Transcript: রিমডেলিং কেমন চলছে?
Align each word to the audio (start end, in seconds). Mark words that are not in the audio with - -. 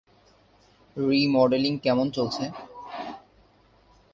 রিমডেলিং 0.95 1.73
কেমন 1.77 2.07
চলছে? 2.11 2.43